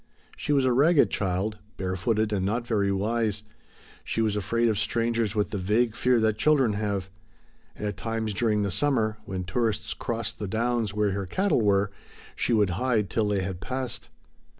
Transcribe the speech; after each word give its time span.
She 0.35 0.51
was 0.51 0.65
a 0.65 0.71
ragged 0.73 1.11
child, 1.11 1.59
barefooted 1.77 2.33
and 2.33 2.43
not 2.43 2.65
very 2.65 2.91
wise; 2.91 3.43
she 4.03 4.19
was 4.19 4.35
afraid 4.35 4.67
of 4.67 4.79
strangers 4.79 5.35
with 5.35 5.51
the 5.51 5.59
vague 5.59 5.95
fear 5.95 6.19
that 6.21 6.39
children 6.39 6.73
have. 6.73 7.11
And 7.75 7.85
at 7.85 7.97
times 7.97 8.33
during 8.33 8.63
the 8.63 8.71
summer, 8.71 9.19
when 9.25 9.43
tourists 9.43 9.93
crossed 9.93 10.39
the 10.39 10.47
downs 10.47 10.91
where 10.91 11.11
her 11.11 11.27
cattle 11.27 11.61
were, 11.61 11.91
she 12.35 12.51
would 12.51 12.71
hide 12.81 13.11
till 13.11 13.27
they 13.27 13.43
had 13.43 13.61
passed. 13.61 14.09